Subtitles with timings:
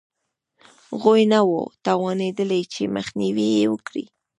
[1.01, 4.05] غوی نه وو توانېدلي چې مخنیوی یې وکړي